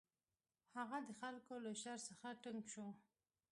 [0.77, 2.87] هغه د خلکو له شر څخه تنګ شو.